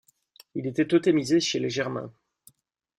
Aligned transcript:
Il 0.55 0.65
était 0.65 0.87
totémisé 0.87 1.39
chez 1.39 1.59
les 1.59 1.69
Germains. 1.69 2.11